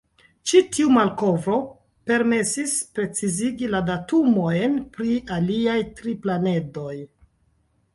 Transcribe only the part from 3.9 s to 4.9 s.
datumojn